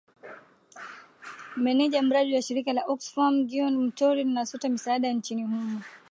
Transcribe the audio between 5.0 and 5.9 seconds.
nchini humo